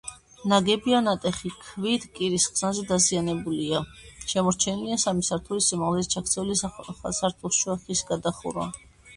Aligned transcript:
ნაგებია 0.51 1.01
ნატეხი 1.07 1.51
ქვით 1.65 2.07
კირის 2.15 2.47
ხსნარზე 2.53 2.85
დაზიანებულია: 2.91 3.81
შემორჩენილია 4.33 4.97
სამი 5.05 5.29
სართულის 5.29 5.69
სიმაღლეზე 5.75 6.13
ჩაქცეულია 6.17 6.75
სართულშუა 7.21 7.81
ხის 7.85 8.03
გადახურვა. 8.15 8.69